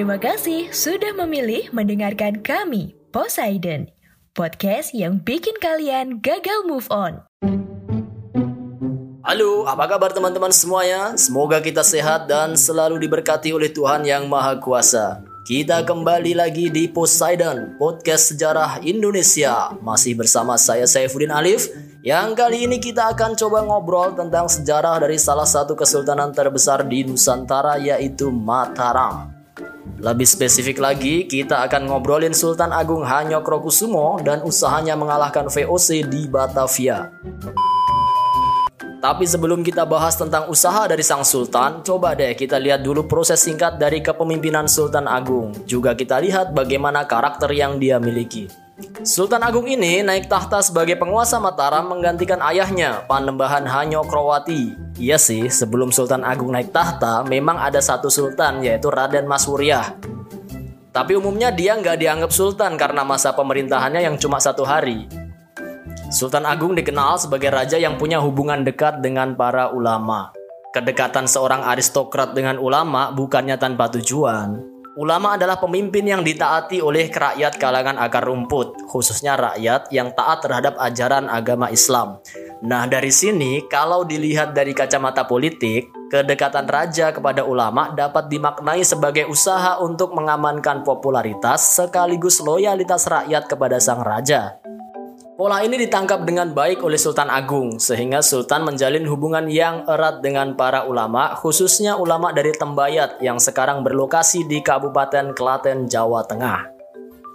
Terima 0.00 0.16
kasih 0.16 0.72
sudah 0.72 1.12
memilih 1.12 1.68
mendengarkan 1.76 2.40
kami, 2.40 2.96
Poseidon, 3.12 3.84
podcast 4.32 4.96
yang 4.96 5.20
bikin 5.20 5.52
kalian 5.60 6.24
gagal 6.24 6.64
move 6.64 6.88
on. 6.88 7.20
Halo, 9.20 9.68
apa 9.68 9.84
kabar 9.92 10.08
teman-teman 10.16 10.56
semuanya? 10.56 11.12
Semoga 11.20 11.60
kita 11.60 11.84
sehat 11.84 12.32
dan 12.32 12.56
selalu 12.56 12.96
diberkati 12.96 13.52
oleh 13.52 13.68
Tuhan 13.68 14.08
Yang 14.08 14.24
Maha 14.24 14.56
Kuasa. 14.56 15.20
Kita 15.44 15.84
kembali 15.84 16.32
lagi 16.32 16.72
di 16.72 16.88
Poseidon, 16.88 17.76
podcast 17.76 18.32
sejarah 18.32 18.80
Indonesia. 18.80 19.76
Masih 19.84 20.16
bersama 20.16 20.56
saya 20.56 20.88
Saifuddin 20.88 21.28
Alif, 21.28 21.68
yang 22.00 22.32
kali 22.32 22.64
ini 22.64 22.80
kita 22.80 23.12
akan 23.12 23.36
coba 23.36 23.68
ngobrol 23.68 24.16
tentang 24.16 24.48
sejarah 24.48 24.96
dari 24.96 25.20
salah 25.20 25.44
satu 25.44 25.76
kesultanan 25.76 26.32
terbesar 26.32 26.88
di 26.88 27.04
Nusantara 27.04 27.76
yaitu 27.76 28.32
Mataram. 28.32 29.39
Lebih 30.00 30.24
spesifik 30.24 30.80
lagi, 30.80 31.28
kita 31.28 31.60
akan 31.68 31.92
ngobrolin 31.92 32.32
Sultan 32.32 32.72
Agung 32.72 33.04
Hanyokrokusumo 33.04 34.24
dan 34.24 34.40
usahanya 34.40 34.96
mengalahkan 34.96 35.52
VOC 35.52 36.08
di 36.08 36.24
Batavia. 36.24 37.12
Tapi 39.00 39.24
sebelum 39.28 39.60
kita 39.60 39.84
bahas 39.84 40.16
tentang 40.16 40.48
usaha 40.48 40.88
dari 40.88 41.04
sang 41.04 41.20
sultan, 41.20 41.84
coba 41.84 42.16
deh 42.16 42.32
kita 42.32 42.56
lihat 42.56 42.80
dulu 42.80 43.04
proses 43.04 43.44
singkat 43.44 43.76
dari 43.76 44.00
kepemimpinan 44.00 44.64
Sultan 44.64 45.04
Agung. 45.04 45.52
Juga 45.68 45.92
kita 45.92 46.16
lihat 46.16 46.56
bagaimana 46.56 47.04
karakter 47.04 47.52
yang 47.52 47.76
dia 47.76 48.00
miliki. 48.00 48.48
Sultan 49.00 49.40
Agung 49.44 49.64
ini 49.64 50.04
naik 50.04 50.28
tahta 50.28 50.60
sebagai 50.60 50.96
penguasa 50.96 51.40
Mataram 51.40 51.88
menggantikan 51.88 52.40
ayahnya, 52.44 53.04
Panembahan 53.08 53.64
Hanyokrowati. 53.64 54.76
Iya 55.00 55.16
sih, 55.16 55.48
sebelum 55.48 55.88
Sultan 55.88 56.20
Agung 56.24 56.52
naik 56.52 56.72
tahta, 56.72 57.24
memang 57.24 57.56
ada 57.56 57.80
satu 57.80 58.12
sultan 58.12 58.60
yaitu 58.60 58.92
Raden 58.92 59.24
Masuryah. 59.24 59.96
Tapi 60.90 61.14
umumnya 61.14 61.54
dia 61.54 61.78
nggak 61.78 61.96
dianggap 62.02 62.30
sultan 62.34 62.74
karena 62.74 63.06
masa 63.06 63.30
pemerintahannya 63.32 64.04
yang 64.04 64.18
cuma 64.18 64.42
satu 64.42 64.66
hari. 64.66 65.06
Sultan 66.10 66.42
Agung 66.42 66.74
dikenal 66.74 67.22
sebagai 67.22 67.54
raja 67.54 67.78
yang 67.78 67.94
punya 67.94 68.18
hubungan 68.18 68.66
dekat 68.66 68.98
dengan 68.98 69.38
para 69.38 69.70
ulama. 69.70 70.34
Kedekatan 70.74 71.26
seorang 71.30 71.66
aristokrat 71.66 72.34
dengan 72.34 72.58
ulama 72.58 73.10
bukannya 73.14 73.58
tanpa 73.58 73.90
tujuan, 73.94 74.69
Ulama 74.98 75.38
adalah 75.38 75.62
pemimpin 75.62 76.02
yang 76.02 76.26
ditaati 76.26 76.82
oleh 76.82 77.06
rakyat 77.06 77.62
kalangan 77.62 77.94
akar 77.94 78.26
rumput, 78.26 78.74
khususnya 78.90 79.38
rakyat 79.38 79.86
yang 79.94 80.10
taat 80.18 80.42
terhadap 80.42 80.74
ajaran 80.82 81.30
agama 81.30 81.70
Islam. 81.70 82.18
Nah, 82.66 82.90
dari 82.90 83.14
sini 83.14 83.70
kalau 83.70 84.02
dilihat 84.02 84.50
dari 84.50 84.74
kacamata 84.74 85.30
politik, 85.30 85.94
kedekatan 86.10 86.66
raja 86.66 87.14
kepada 87.14 87.46
ulama 87.46 87.94
dapat 87.94 88.26
dimaknai 88.26 88.82
sebagai 88.82 89.30
usaha 89.30 89.78
untuk 89.78 90.10
mengamankan 90.10 90.82
popularitas 90.82 91.78
sekaligus 91.78 92.42
loyalitas 92.42 93.06
rakyat 93.06 93.46
kepada 93.46 93.78
sang 93.78 94.02
raja. 94.02 94.58
Pola 95.40 95.64
ini 95.64 95.80
ditangkap 95.80 96.28
dengan 96.28 96.52
baik 96.52 96.84
oleh 96.84 97.00
Sultan 97.00 97.32
Agung, 97.32 97.80
sehingga 97.80 98.20
Sultan 98.20 98.60
menjalin 98.60 99.08
hubungan 99.08 99.48
yang 99.48 99.88
erat 99.88 100.20
dengan 100.20 100.52
para 100.52 100.84
ulama, 100.84 101.32
khususnya 101.32 101.96
ulama 101.96 102.28
dari 102.28 102.52
Tembayat 102.52 103.16
yang 103.24 103.40
sekarang 103.40 103.80
berlokasi 103.80 104.44
di 104.44 104.60
Kabupaten 104.60 105.32
Klaten, 105.32 105.88
Jawa 105.88 106.28
Tengah. 106.28 106.68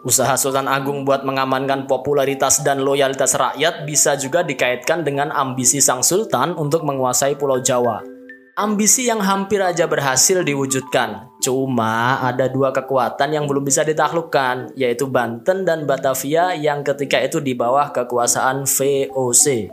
Usaha 0.06 0.38
Sultan 0.38 0.70
Agung 0.70 1.02
buat 1.02 1.26
mengamankan 1.26 1.90
popularitas 1.90 2.62
dan 2.62 2.86
loyalitas 2.86 3.34
rakyat 3.34 3.90
bisa 3.90 4.14
juga 4.22 4.46
dikaitkan 4.46 5.02
dengan 5.02 5.34
ambisi 5.34 5.82
sang 5.82 6.06
sultan 6.06 6.54
untuk 6.54 6.86
menguasai 6.86 7.34
Pulau 7.42 7.58
Jawa. 7.58 8.06
Ambisi 8.54 9.10
yang 9.10 9.26
hampir 9.26 9.66
aja 9.66 9.90
berhasil 9.90 10.46
diwujudkan. 10.46 11.35
Cuma 11.46 12.26
ada 12.26 12.50
dua 12.50 12.74
kekuatan 12.74 13.30
yang 13.30 13.46
belum 13.46 13.62
bisa 13.70 13.86
ditaklukkan, 13.86 14.74
yaitu 14.74 15.06
Banten 15.06 15.62
dan 15.62 15.86
Batavia 15.86 16.58
yang 16.58 16.82
ketika 16.82 17.22
itu 17.22 17.38
di 17.38 17.54
bawah 17.54 17.94
kekuasaan 17.94 18.66
VOC. 18.66 19.70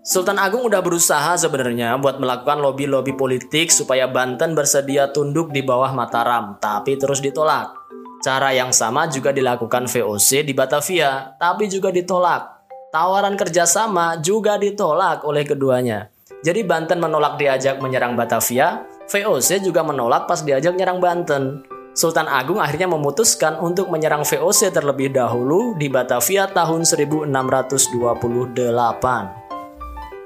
Sultan 0.00 0.40
Agung 0.40 0.64
udah 0.64 0.80
berusaha 0.80 1.36
sebenarnya 1.36 2.00
buat 2.00 2.16
melakukan 2.16 2.64
lobby-lobby 2.64 3.12
politik 3.12 3.68
supaya 3.68 4.08
Banten 4.08 4.56
bersedia 4.56 5.12
tunduk 5.12 5.52
di 5.52 5.60
bawah 5.60 5.92
Mataram, 5.92 6.56
tapi 6.64 6.96
terus 6.96 7.20
ditolak. 7.20 7.76
Cara 8.24 8.56
yang 8.56 8.72
sama 8.72 9.04
juga 9.12 9.36
dilakukan 9.36 9.92
VOC 9.92 10.48
di 10.48 10.56
Batavia, 10.56 11.36
tapi 11.36 11.68
juga 11.68 11.92
ditolak. 11.92 12.56
Tawaran 12.88 13.36
kerjasama 13.36 14.16
juga 14.24 14.56
ditolak 14.56 15.28
oleh 15.28 15.44
keduanya. 15.44 16.08
Jadi 16.40 16.64
Banten 16.64 17.04
menolak 17.04 17.36
diajak 17.36 17.84
menyerang 17.84 18.16
Batavia, 18.16 18.95
VOC 19.06 19.62
juga 19.62 19.86
menolak 19.86 20.26
pas 20.26 20.42
diajak 20.42 20.74
menyerang 20.74 20.98
Banten. 20.98 21.62
Sultan 21.96 22.28
Agung 22.28 22.58
akhirnya 22.58 22.90
memutuskan 22.90 23.56
untuk 23.62 23.88
menyerang 23.88 24.26
VOC 24.26 24.74
terlebih 24.74 25.14
dahulu 25.14 25.78
di 25.78 25.86
Batavia 25.88 26.50
tahun 26.50 26.82
1628. 26.84 28.60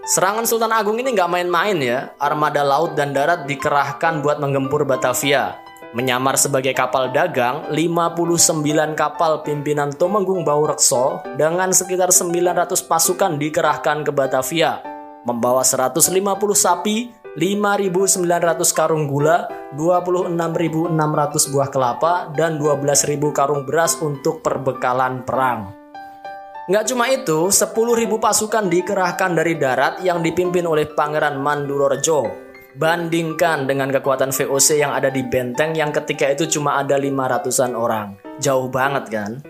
Serangan 0.01 0.45
Sultan 0.49 0.73
Agung 0.73 0.97
ini 0.99 1.13
nggak 1.13 1.31
main-main 1.31 1.79
ya. 1.79 2.11
Armada 2.17 2.65
laut 2.65 2.97
dan 2.97 3.13
darat 3.13 3.45
dikerahkan 3.45 4.25
buat 4.25 4.41
menggempur 4.41 4.89
Batavia. 4.89 5.61
Menyamar 5.93 6.41
sebagai 6.41 6.73
kapal 6.73 7.13
dagang, 7.13 7.69
59 7.71 8.97
kapal 8.97 9.45
pimpinan 9.45 9.93
Tumenggung 9.93 10.43
Baurekso 10.43 11.21
dengan 11.37 11.71
sekitar 11.71 12.11
900 12.11 12.81
pasukan 12.89 13.37
dikerahkan 13.37 14.07
ke 14.07 14.11
Batavia 14.15 14.91
membawa 15.25 15.61
150 15.61 16.01
sapi, 16.57 17.13
5.900 17.39 18.27
karung 18.75 19.07
gula, 19.07 19.47
26.600 19.79 21.53
buah 21.55 21.69
kelapa, 21.71 22.15
dan 22.35 22.59
12.000 22.59 23.23
karung 23.31 23.63
beras 23.63 23.95
untuk 24.03 24.43
perbekalan 24.43 25.23
perang. 25.23 25.71
Nggak 26.67 26.85
cuma 26.91 27.07
itu, 27.07 27.47
10.000 27.55 27.71
pasukan 28.19 28.67
dikerahkan 28.67 29.31
dari 29.39 29.55
darat 29.55 30.03
yang 30.03 30.27
dipimpin 30.27 30.67
oleh 30.67 30.91
Pangeran 30.91 31.39
Mandurorejo. 31.39 32.51
Bandingkan 32.75 33.67
dengan 33.67 33.91
kekuatan 33.91 34.31
VOC 34.31 34.79
yang 34.79 34.95
ada 34.95 35.11
di 35.11 35.27
benteng 35.27 35.75
yang 35.75 35.91
ketika 35.91 36.31
itu 36.31 36.47
cuma 36.47 36.79
ada 36.79 36.99
500-an 36.99 37.75
orang. 37.75 38.15
Jauh 38.39 38.71
banget 38.71 39.11
kan? 39.11 39.43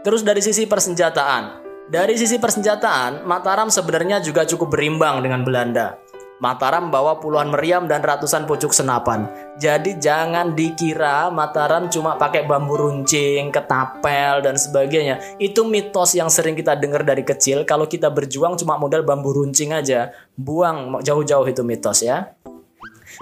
Terus 0.00 0.24
dari 0.24 0.40
sisi 0.44 0.64
persenjataan, 0.64 1.60
dari 1.88 2.16
sisi 2.20 2.36
persenjataan, 2.36 3.24
Mataram 3.24 3.72
sebenarnya 3.72 4.20
juga 4.24 4.44
cukup 4.44 4.76
berimbang 4.76 5.24
dengan 5.24 5.44
Belanda. 5.44 6.09
Mataram 6.40 6.88
bawa 6.88 7.20
puluhan 7.20 7.52
meriam 7.52 7.84
dan 7.84 8.00
ratusan 8.00 8.48
pucuk 8.48 8.72
senapan. 8.72 9.28
Jadi 9.60 10.00
jangan 10.00 10.56
dikira 10.56 11.28
Mataram 11.28 11.92
cuma 11.92 12.16
pakai 12.16 12.48
bambu 12.48 12.80
runcing, 12.80 13.52
ketapel, 13.52 14.40
dan 14.40 14.56
sebagainya. 14.56 15.20
Itu 15.36 15.68
mitos 15.68 16.16
yang 16.16 16.32
sering 16.32 16.56
kita 16.56 16.80
dengar 16.80 17.04
dari 17.04 17.28
kecil. 17.28 17.68
Kalau 17.68 17.84
kita 17.84 18.08
berjuang 18.08 18.56
cuma 18.56 18.80
modal 18.80 19.04
bambu 19.04 19.36
runcing 19.36 19.76
aja. 19.76 20.16
Buang 20.32 21.04
jauh-jauh 21.04 21.44
itu 21.44 21.60
mitos 21.60 22.00
ya. 22.00 22.32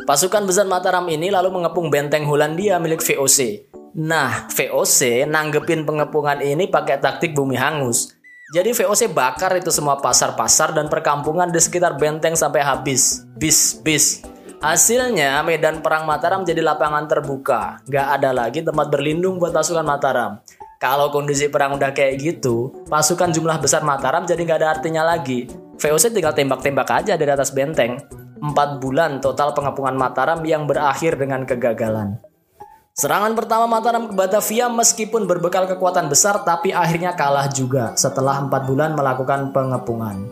Pasukan 0.06 0.46
besar 0.46 0.70
Mataram 0.70 1.02
ini 1.10 1.34
lalu 1.34 1.50
mengepung 1.50 1.90
benteng 1.90 2.22
Hollandia 2.22 2.78
milik 2.78 3.02
VOC. 3.02 3.66
Nah, 3.98 4.46
VOC 4.46 5.26
nanggepin 5.26 5.82
pengepungan 5.82 6.38
ini 6.38 6.70
pakai 6.70 7.02
taktik 7.02 7.34
bumi 7.34 7.58
hangus. 7.58 8.17
Jadi 8.48 8.72
VOC 8.72 9.12
bakar 9.12 9.52
itu 9.60 9.68
semua 9.68 10.00
pasar-pasar 10.00 10.72
dan 10.72 10.88
perkampungan 10.88 11.52
di 11.52 11.60
sekitar 11.60 12.00
benteng 12.00 12.32
sampai 12.32 12.64
habis. 12.64 13.28
Bis, 13.36 13.76
bis. 13.84 14.24
Hasilnya 14.64 15.44
medan 15.44 15.84
perang 15.84 16.08
Mataram 16.08 16.48
jadi 16.48 16.64
lapangan 16.64 17.04
terbuka. 17.04 17.84
Gak 17.84 18.08
ada 18.08 18.32
lagi 18.32 18.64
tempat 18.64 18.88
berlindung 18.88 19.36
buat 19.36 19.52
pasukan 19.52 19.84
Mataram. 19.84 20.40
Kalau 20.80 21.12
kondisi 21.12 21.52
perang 21.52 21.76
udah 21.76 21.92
kayak 21.92 22.24
gitu, 22.24 22.72
pasukan 22.88 23.36
jumlah 23.36 23.60
besar 23.60 23.84
Mataram 23.84 24.24
jadi 24.24 24.40
gak 24.40 24.58
ada 24.64 24.80
artinya 24.80 25.04
lagi. 25.04 25.44
VOC 25.76 26.16
tinggal 26.16 26.32
tembak-tembak 26.32 26.88
aja 26.88 27.20
dari 27.20 27.28
atas 27.28 27.52
benteng. 27.52 28.00
Empat 28.40 28.80
bulan 28.80 29.20
total 29.20 29.52
pengepungan 29.52 29.92
Mataram 29.92 30.40
yang 30.48 30.64
berakhir 30.64 31.20
dengan 31.20 31.44
kegagalan. 31.44 32.16
Serangan 32.98 33.38
pertama 33.38 33.70
Mataram 33.70 34.10
ke 34.10 34.14
Batavia 34.18 34.66
meskipun 34.66 35.22
berbekal 35.30 35.70
kekuatan 35.70 36.10
besar 36.10 36.42
tapi 36.42 36.74
akhirnya 36.74 37.14
kalah 37.14 37.46
juga 37.46 37.94
setelah 37.94 38.42
empat 38.42 38.66
bulan 38.66 38.98
melakukan 38.98 39.54
pengepungan. 39.54 40.26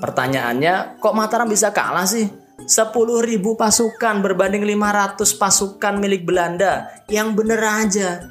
Pertanyaannya, 0.00 0.96
kok 1.04 1.12
Mataram 1.12 1.52
bisa 1.52 1.68
kalah 1.68 2.08
sih? 2.08 2.32
10.000 2.64 2.96
pasukan 3.44 4.14
berbanding 4.24 4.64
500 4.64 5.20
pasukan 5.36 5.94
milik 6.00 6.24
Belanda. 6.24 6.88
Yang 7.12 7.28
bener 7.36 7.60
aja. 7.60 8.24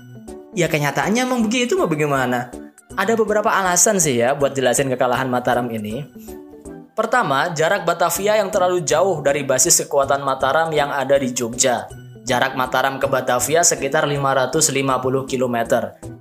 Ya 0.57 0.65
kenyataannya 0.65 1.29
emang 1.29 1.45
begitu 1.45 1.77
mau 1.77 1.85
bagaimana? 1.85 2.49
Ada 2.97 3.13
beberapa 3.13 3.53
alasan 3.53 4.01
sih 4.01 4.17
ya 4.17 4.33
buat 4.33 4.57
jelasin 4.57 4.89
kekalahan 4.89 5.29
Mataram 5.29 5.69
ini. 5.69 6.01
Pertama, 6.97 7.53
jarak 7.53 7.85
Batavia 7.85 8.41
yang 8.41 8.49
terlalu 8.49 8.81
jauh 8.81 9.21
dari 9.21 9.45
basis 9.45 9.85
kekuatan 9.85 10.25
Mataram 10.25 10.73
yang 10.73 10.89
ada 10.89 11.13
di 11.21 11.29
Jogja. 11.29 12.06
Jarak 12.27 12.59
Mataram 12.59 12.99
ke 12.99 13.07
Batavia 13.07 13.63
sekitar 13.63 14.03
550 14.03 14.59
km. 15.31 15.57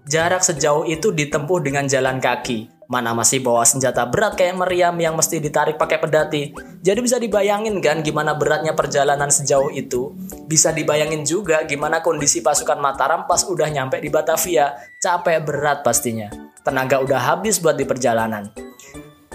Jarak 0.07 0.39
sejauh 0.47 0.87
itu 0.87 1.11
ditempuh 1.11 1.59
dengan 1.59 1.91
jalan 1.91 2.23
kaki. 2.23 2.71
Mana 2.87 3.11
masih 3.11 3.43
bawa 3.43 3.67
senjata 3.67 4.07
berat 4.07 4.39
kayak 4.39 4.55
meriam 4.55 4.95
yang 4.95 5.19
mesti 5.19 5.43
ditarik 5.43 5.75
pakai 5.75 5.99
pedati. 5.99 6.55
Jadi 6.79 6.99
bisa 7.03 7.19
dibayangin 7.19 7.83
kan 7.83 8.07
gimana 8.07 8.39
beratnya 8.39 8.79
perjalanan 8.79 9.35
sejauh 9.35 9.75
itu. 9.75 10.15
Bisa 10.47 10.71
dibayangin 10.71 11.27
juga 11.27 11.67
gimana 11.67 11.99
kondisi 11.99 12.39
pasukan 12.39 12.79
Mataram 12.79 13.27
pas 13.27 13.43
udah 13.43 13.67
nyampe 13.67 13.99
di 13.99 14.07
Batavia. 14.07 14.79
Capek 15.03 15.43
berat 15.43 15.83
pastinya. 15.83 16.31
Tenaga 16.63 17.03
udah 17.03 17.35
habis 17.35 17.59
buat 17.59 17.75
di 17.75 17.83
perjalanan. 17.83 18.55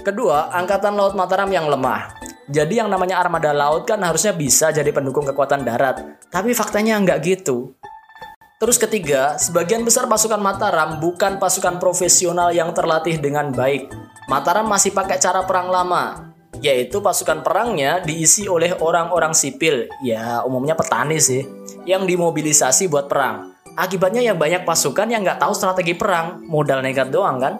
Kedua, 0.08 0.56
Angkatan 0.56 0.96
Laut 0.96 1.20
Mataram 1.20 1.52
yang 1.52 1.68
lemah. 1.68 2.21
Jadi 2.52 2.84
yang 2.84 2.92
namanya 2.92 3.24
armada 3.24 3.56
laut 3.56 3.88
kan 3.88 4.04
harusnya 4.04 4.36
bisa 4.36 4.76
jadi 4.76 4.92
pendukung 4.92 5.24
kekuatan 5.24 5.64
darat. 5.64 6.20
Tapi 6.28 6.52
faktanya 6.52 7.00
nggak 7.00 7.20
gitu. 7.24 7.72
Terus 8.62 8.78
ketiga, 8.78 9.40
sebagian 9.42 9.82
besar 9.82 10.06
pasukan 10.06 10.38
Mataram 10.38 11.02
bukan 11.02 11.42
pasukan 11.42 11.82
profesional 11.82 12.54
yang 12.54 12.76
terlatih 12.78 13.18
dengan 13.18 13.50
baik. 13.50 13.90
Mataram 14.30 14.70
masih 14.70 14.94
pakai 14.94 15.18
cara 15.18 15.42
perang 15.50 15.74
lama, 15.74 16.30
yaitu 16.62 17.02
pasukan 17.02 17.42
perangnya 17.42 18.06
diisi 18.06 18.46
oleh 18.46 18.78
orang-orang 18.78 19.34
sipil, 19.34 19.90
ya 20.06 20.46
umumnya 20.46 20.78
petani 20.78 21.18
sih, 21.18 21.42
yang 21.90 22.06
dimobilisasi 22.06 22.86
buat 22.86 23.10
perang. 23.10 23.58
Akibatnya 23.74 24.22
yang 24.22 24.38
banyak 24.38 24.62
pasukan 24.62 25.10
yang 25.10 25.26
nggak 25.26 25.42
tahu 25.42 25.58
strategi 25.58 25.98
perang, 25.98 26.46
modal 26.46 26.86
nekat 26.86 27.10
doang 27.10 27.42
kan. 27.42 27.58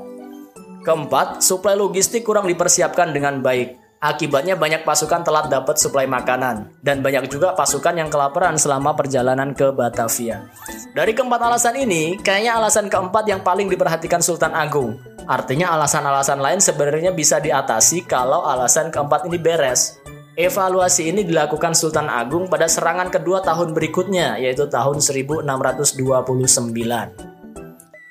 Keempat, 0.86 1.42
suplai 1.42 1.74
logistik 1.74 2.22
kurang 2.22 2.46
dipersiapkan 2.46 3.10
dengan 3.10 3.42
baik. 3.42 3.81
Akibatnya 4.02 4.58
banyak 4.58 4.82
pasukan 4.82 5.22
telat 5.22 5.54
dapat 5.54 5.78
suplai 5.78 6.10
makanan 6.10 6.74
dan 6.82 7.06
banyak 7.06 7.30
juga 7.30 7.54
pasukan 7.54 7.94
yang 7.94 8.10
kelaparan 8.10 8.58
selama 8.58 8.98
perjalanan 8.98 9.54
ke 9.54 9.70
Batavia. 9.70 10.50
Dari 10.98 11.14
keempat 11.14 11.38
alasan 11.38 11.78
ini, 11.78 12.18
kayaknya 12.18 12.58
alasan 12.58 12.90
keempat 12.90 13.30
yang 13.30 13.46
paling 13.46 13.70
diperhatikan 13.70 14.18
Sultan 14.18 14.58
Agung. 14.58 14.98
Artinya 15.30 15.78
alasan-alasan 15.78 16.42
lain 16.42 16.58
sebenarnya 16.58 17.14
bisa 17.14 17.38
diatasi 17.38 18.10
kalau 18.10 18.42
alasan 18.42 18.90
keempat 18.90 19.30
ini 19.30 19.38
beres. 19.38 20.02
Evaluasi 20.34 21.14
ini 21.14 21.22
dilakukan 21.22 21.78
Sultan 21.78 22.10
Agung 22.10 22.50
pada 22.50 22.66
serangan 22.66 23.14
kedua 23.14 23.46
tahun 23.46 23.78
berikutnya, 23.78 24.42
yaitu 24.42 24.66
tahun 24.66 24.98
1629. 24.98 25.46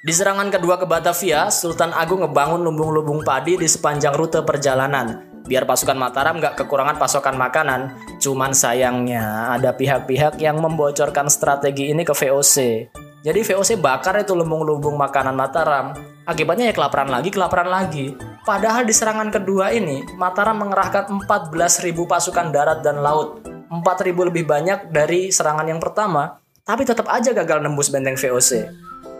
Di 0.06 0.12
serangan 0.14 0.54
kedua 0.54 0.78
ke 0.78 0.86
Batavia, 0.86 1.50
Sultan 1.50 1.90
Agung 1.90 2.22
ngebangun 2.22 2.62
lumbung-lumbung 2.62 3.26
padi 3.26 3.58
di 3.58 3.66
sepanjang 3.66 4.14
rute 4.14 4.38
perjalanan 4.46 5.29
biar 5.50 5.66
pasukan 5.66 5.98
Mataram 5.98 6.38
nggak 6.38 6.54
kekurangan 6.62 6.94
pasokan 6.94 7.34
makanan. 7.34 7.98
Cuman 8.22 8.54
sayangnya 8.54 9.50
ada 9.50 9.74
pihak-pihak 9.74 10.38
yang 10.38 10.62
membocorkan 10.62 11.26
strategi 11.26 11.90
ini 11.90 12.06
ke 12.06 12.14
VOC. 12.14 12.86
Jadi 13.26 13.40
VOC 13.42 13.76
bakar 13.82 14.22
itu 14.22 14.38
lumbung-lumbung 14.38 14.94
makanan 14.94 15.34
Mataram. 15.34 15.92
Akibatnya 16.24 16.70
ya 16.70 16.74
kelaparan 16.78 17.10
lagi, 17.10 17.34
kelaparan 17.34 17.66
lagi. 17.66 18.14
Padahal 18.46 18.86
di 18.86 18.94
serangan 18.94 19.34
kedua 19.34 19.74
ini, 19.74 20.06
Mataram 20.14 20.62
mengerahkan 20.62 21.10
14.000 21.26 22.06
pasukan 22.06 22.46
darat 22.54 22.86
dan 22.86 23.02
laut. 23.02 23.42
4.000 23.68 24.14
lebih 24.30 24.46
banyak 24.46 24.94
dari 24.94 25.34
serangan 25.34 25.66
yang 25.66 25.82
pertama, 25.82 26.38
tapi 26.62 26.86
tetap 26.86 27.10
aja 27.10 27.34
gagal 27.34 27.58
nembus 27.60 27.90
benteng 27.90 28.14
VOC. 28.14 28.70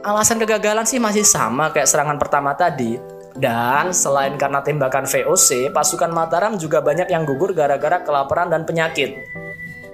Alasan 0.01 0.41
kegagalan 0.41 0.89
sih 0.89 0.97
masih 0.97 1.27
sama 1.27 1.69
kayak 1.75 1.85
serangan 1.85 2.17
pertama 2.17 2.57
tadi, 2.57 2.97
dan 3.39 3.95
selain 3.95 4.35
karena 4.35 4.65
tembakan 4.65 5.07
VOC, 5.07 5.71
pasukan 5.71 6.11
Mataram 6.11 6.59
juga 6.59 6.83
banyak 6.83 7.13
yang 7.13 7.23
gugur 7.23 7.55
gara-gara 7.55 8.03
kelaparan 8.03 8.51
dan 8.51 8.67
penyakit. 8.67 9.15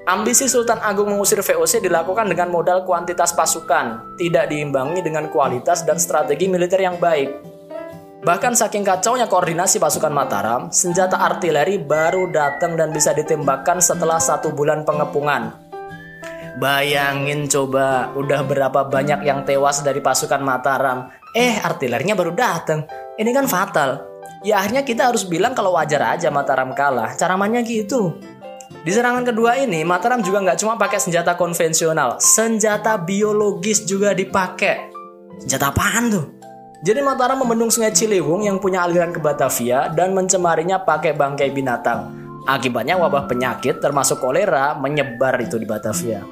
Ambisi 0.07 0.47
Sultan 0.47 0.79
Agung 0.81 1.11
mengusir 1.11 1.43
VOC 1.43 1.83
dilakukan 1.83 2.31
dengan 2.31 2.47
modal 2.49 2.87
kuantitas 2.87 3.35
pasukan, 3.35 4.15
tidak 4.15 4.47
diimbangi 4.49 5.03
dengan 5.03 5.27
kualitas 5.35 5.83
dan 5.83 5.99
strategi 5.99 6.47
militer 6.47 6.79
yang 6.79 6.97
baik. 7.03 7.57
Bahkan 8.23 8.55
saking 8.55 8.87
kacaunya 8.87 9.27
koordinasi 9.27 9.83
pasukan 9.83 10.15
Mataram, 10.15 10.71
senjata 10.71 11.19
artileri 11.19 11.83
baru 11.83 12.31
datang 12.31 12.79
dan 12.79 12.95
bisa 12.95 13.15
ditembakkan 13.15 13.83
setelah 13.83 14.23
satu 14.23 14.55
bulan 14.55 14.83
pengepungan. 14.87 15.55
Bayangin 16.57 17.47
coba, 17.47 18.11
udah 18.17 18.41
berapa 18.47 18.89
banyak 18.89 19.27
yang 19.29 19.45
tewas 19.45 19.85
dari 19.85 20.01
pasukan 20.01 20.41
Mataram. 20.41 21.13
Eh, 21.37 21.61
artilerinya 21.61 22.17
baru 22.17 22.33
datang. 22.33 23.06
Ini 23.17 23.33
kan 23.33 23.49
fatal. 23.49 24.05
Ya 24.45 24.61
akhirnya 24.61 24.85
kita 24.85 25.09
harus 25.09 25.25
bilang 25.25 25.57
kalau 25.57 25.73
wajar 25.73 26.05
aja 26.05 26.29
Mataram 26.29 26.77
kalah. 26.77 27.17
Cara 27.17 27.33
mainnya 27.41 27.65
gitu. 27.65 28.21
Di 28.85 28.93
serangan 28.93 29.25
kedua 29.25 29.57
ini, 29.57 29.89
Mataram 29.89 30.21
juga 30.21 30.45
nggak 30.45 30.61
cuma 30.61 30.77
pakai 30.77 31.01
senjata 31.01 31.33
konvensional, 31.33 32.21
senjata 32.21 33.01
biologis 33.01 33.89
juga 33.89 34.13
dipakai. 34.13 34.93
Senjata 35.41 35.73
apaan 35.73 36.13
tuh? 36.13 36.25
Jadi 36.85 37.01
Mataram 37.01 37.41
membendung 37.41 37.73
sungai 37.73 37.97
Ciliwung 37.97 38.45
yang 38.45 38.61
punya 38.61 38.85
aliran 38.85 39.17
ke 39.17 39.19
Batavia 39.19 39.89
dan 39.97 40.13
mencemarinya 40.13 40.85
pakai 40.85 41.17
bangkai 41.17 41.49
binatang. 41.57 42.13
Akibatnya 42.47 43.01
wabah 43.01 43.27
penyakit 43.27 43.81
termasuk 43.81 44.23
kolera 44.23 44.77
menyebar 44.77 45.41
itu 45.41 45.57
di 45.57 45.67
Batavia. 45.67 46.23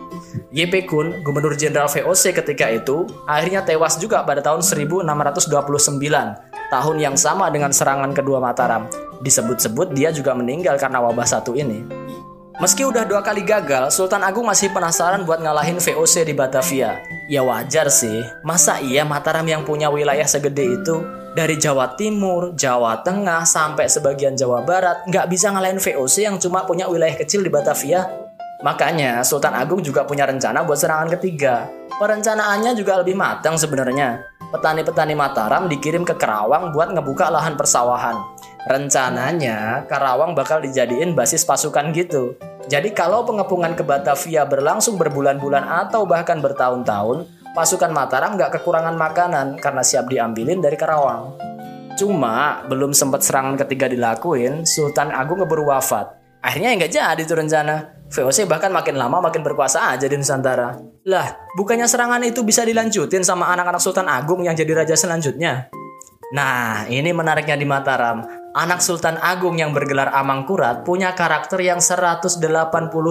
YP 0.54 0.86
Kun, 0.86 1.24
Gubernur 1.26 1.58
Jenderal 1.58 1.90
VOC 1.90 2.30
ketika 2.38 2.70
itu, 2.70 3.08
akhirnya 3.26 3.66
tewas 3.66 3.98
juga 3.98 4.22
pada 4.22 4.38
tahun 4.38 4.62
1629 4.62 6.53
tahun 6.74 6.98
yang 6.98 7.14
sama 7.14 7.46
dengan 7.54 7.70
serangan 7.70 8.10
kedua 8.10 8.42
Mataram. 8.42 8.90
Disebut-sebut 9.22 9.94
dia 9.94 10.10
juga 10.10 10.34
meninggal 10.34 10.74
karena 10.74 10.98
wabah 10.98 11.22
satu 11.22 11.54
ini. 11.54 11.86
Meski 12.58 12.86
udah 12.86 13.06
dua 13.06 13.22
kali 13.22 13.42
gagal, 13.46 13.94
Sultan 13.94 14.22
Agung 14.22 14.46
masih 14.46 14.70
penasaran 14.70 15.26
buat 15.26 15.42
ngalahin 15.42 15.78
VOC 15.78 16.26
di 16.26 16.34
Batavia. 16.34 16.98
Ya 17.30 17.42
wajar 17.42 17.90
sih, 17.90 18.22
masa 18.46 18.78
iya 18.78 19.02
Mataram 19.02 19.42
yang 19.46 19.66
punya 19.66 19.90
wilayah 19.90 20.26
segede 20.26 20.78
itu 20.78 21.02
dari 21.34 21.58
Jawa 21.58 21.98
Timur, 21.98 22.54
Jawa 22.54 23.02
Tengah, 23.02 23.42
sampai 23.42 23.90
sebagian 23.90 24.38
Jawa 24.38 24.62
Barat 24.62 25.02
nggak 25.10 25.26
bisa 25.30 25.50
ngalahin 25.50 25.82
VOC 25.82 26.30
yang 26.30 26.36
cuma 26.38 26.62
punya 26.62 26.86
wilayah 26.86 27.14
kecil 27.18 27.42
di 27.42 27.50
Batavia? 27.50 28.06
Makanya 28.62 29.26
Sultan 29.26 29.54
Agung 29.58 29.82
juga 29.82 30.06
punya 30.06 30.22
rencana 30.22 30.62
buat 30.62 30.78
serangan 30.78 31.10
ketiga. 31.18 31.66
Perencanaannya 31.98 32.78
juga 32.78 33.02
lebih 33.02 33.18
matang 33.18 33.58
sebenarnya 33.58 34.33
petani-petani 34.54 35.18
Mataram 35.18 35.66
dikirim 35.66 36.06
ke 36.06 36.14
Karawang 36.14 36.70
buat 36.70 36.94
ngebuka 36.94 37.26
lahan 37.26 37.58
persawahan. 37.58 38.14
Rencananya 38.70 39.82
Karawang 39.90 40.38
bakal 40.38 40.62
dijadiin 40.62 41.18
basis 41.18 41.42
pasukan 41.42 41.90
gitu. 41.90 42.38
Jadi 42.70 42.94
kalau 42.94 43.26
pengepungan 43.26 43.74
ke 43.74 43.82
Batavia 43.82 44.46
berlangsung 44.46 44.94
berbulan-bulan 44.94 45.66
atau 45.66 46.06
bahkan 46.06 46.38
bertahun-tahun, 46.38 47.26
pasukan 47.52 47.90
Mataram 47.90 48.38
nggak 48.38 48.62
kekurangan 48.62 48.94
makanan 48.94 49.58
karena 49.58 49.82
siap 49.82 50.06
diambilin 50.06 50.62
dari 50.62 50.78
Karawang. 50.78 51.34
Cuma 51.98 52.62
belum 52.70 52.94
sempat 52.94 53.26
serangan 53.26 53.58
ketiga 53.60 53.90
dilakuin, 53.90 54.62
Sultan 54.64 55.10
Agung 55.10 55.42
ngeburu 55.42 55.68
wafat. 55.68 56.23
Akhirnya 56.44 56.76
nggak 56.76 56.92
jadi 56.92 57.22
tuh 57.24 57.40
rencana. 57.40 58.04
VOC 58.12 58.44
bahkan 58.44 58.68
makin 58.68 59.00
lama 59.00 59.24
makin 59.24 59.40
berkuasa 59.40 59.96
aja 59.96 60.04
di 60.04 60.14
Nusantara. 60.14 60.76
Lah, 61.08 61.48
bukannya 61.56 61.88
serangan 61.88 62.20
itu 62.20 62.44
bisa 62.44 62.62
dilanjutin 62.62 63.24
sama 63.24 63.48
anak-anak 63.56 63.80
Sultan 63.80 64.06
Agung 64.06 64.44
yang 64.44 64.52
jadi 64.52 64.84
raja 64.84 64.94
selanjutnya? 64.94 65.72
Nah, 66.36 66.84
ini 66.86 67.10
menariknya 67.16 67.56
di 67.56 67.66
Mataram. 67.66 68.44
Anak 68.54 68.86
Sultan 68.86 69.18
Agung 69.18 69.58
yang 69.58 69.74
bergelar 69.74 70.14
Amangkurat 70.14 70.86
punya 70.86 71.10
karakter 71.10 71.58
yang 71.58 71.82
180 71.82 72.38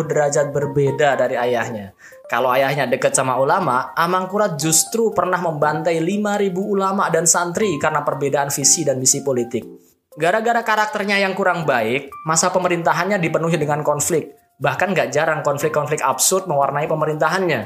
derajat 0.08 0.56
berbeda 0.56 1.20
dari 1.20 1.36
ayahnya. 1.36 1.92
Kalau 2.32 2.48
ayahnya 2.56 2.88
dekat 2.88 3.12
sama 3.12 3.36
ulama, 3.36 3.92
Amangkurat 3.98 4.56
justru 4.56 5.12
pernah 5.12 5.42
membantai 5.42 6.00
5000 6.00 6.64
ulama 6.64 7.12
dan 7.12 7.28
santri 7.28 7.76
karena 7.76 8.08
perbedaan 8.08 8.48
visi 8.56 8.88
dan 8.88 9.04
misi 9.04 9.20
politik. 9.20 9.83
Gara-gara 10.14 10.62
karakternya 10.62 11.18
yang 11.18 11.34
kurang 11.34 11.66
baik, 11.66 12.14
masa 12.30 12.54
pemerintahannya 12.54 13.18
dipenuhi 13.18 13.58
dengan 13.58 13.82
konflik. 13.82 14.38
Bahkan 14.62 14.94
gak 14.94 15.10
jarang 15.10 15.42
konflik-konflik 15.42 16.06
absurd 16.06 16.46
mewarnai 16.46 16.86
pemerintahannya. 16.86 17.62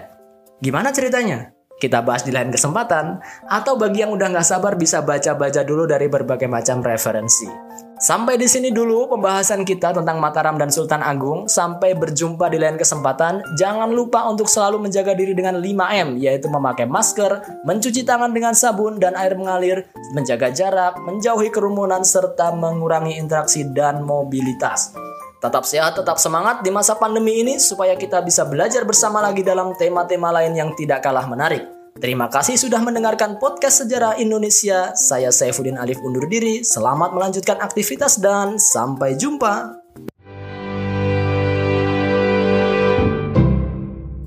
Gimana 0.64 0.96
ceritanya? 0.96 1.52
Kita 1.78 2.02
bahas 2.02 2.24
di 2.24 2.32
lain 2.32 2.48
kesempatan, 2.50 3.20
atau 3.52 3.76
bagi 3.76 4.02
yang 4.02 4.16
udah 4.16 4.32
gak 4.32 4.48
sabar 4.48 4.80
bisa 4.80 5.04
baca-baca 5.04 5.62
dulu 5.68 5.84
dari 5.86 6.08
berbagai 6.08 6.48
macam 6.48 6.80
referensi. 6.80 7.52
Sampai 7.98 8.38
di 8.38 8.46
sini 8.46 8.70
dulu 8.70 9.10
pembahasan 9.10 9.66
kita 9.66 9.90
tentang 9.90 10.22
Mataram 10.22 10.54
dan 10.62 10.70
Sultan 10.70 11.02
Agung. 11.02 11.50
Sampai 11.50 11.98
berjumpa 11.98 12.46
di 12.46 12.62
lain 12.62 12.78
kesempatan. 12.78 13.42
Jangan 13.58 13.90
lupa 13.90 14.22
untuk 14.30 14.46
selalu 14.46 14.86
menjaga 14.86 15.18
diri 15.18 15.34
dengan 15.34 15.58
5M, 15.58 16.22
yaitu 16.22 16.46
memakai 16.46 16.86
masker, 16.86 17.66
mencuci 17.66 18.06
tangan 18.06 18.30
dengan 18.30 18.54
sabun 18.54 19.02
dan 19.02 19.18
air 19.18 19.34
mengalir, 19.34 19.90
menjaga 20.14 20.54
jarak, 20.54 20.94
menjauhi 21.02 21.50
kerumunan, 21.50 22.06
serta 22.06 22.54
mengurangi 22.54 23.18
interaksi 23.18 23.66
dan 23.66 24.06
mobilitas. 24.06 24.94
Tetap 25.42 25.66
sehat, 25.66 25.98
tetap 25.98 26.22
semangat 26.22 26.62
di 26.62 26.70
masa 26.70 26.98
pandemi 27.02 27.42
ini 27.42 27.58
supaya 27.58 27.98
kita 27.98 28.22
bisa 28.22 28.46
belajar 28.46 28.86
bersama 28.86 29.26
lagi 29.26 29.42
dalam 29.42 29.74
tema-tema 29.74 30.30
lain 30.34 30.54
yang 30.54 30.70
tidak 30.78 31.02
kalah 31.02 31.26
menarik. 31.26 31.77
Terima 31.98 32.30
kasih 32.30 32.62
sudah 32.62 32.78
mendengarkan 32.86 33.42
podcast 33.42 33.82
Sejarah 33.82 34.22
Indonesia. 34.22 34.94
Saya 34.94 35.34
Saifuddin 35.34 35.82
Alif 35.82 35.98
undur 36.06 36.30
diri. 36.30 36.62
Selamat 36.62 37.10
melanjutkan 37.10 37.58
aktivitas 37.58 38.22
dan 38.22 38.62
sampai 38.62 39.18
jumpa. 39.18 39.82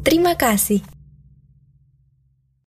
Terima 0.03 0.35
kasih. 0.35 1.00